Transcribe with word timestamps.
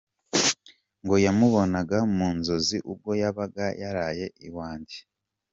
Ngo 1.03 1.15
yamubonaga 1.25 1.97
mu 2.15 2.27
nzozi 2.37 2.77
ubwo 2.91 3.11
yabaga 3.21 3.65
yaraye 3.81 4.25
iwanjye. 4.47 4.97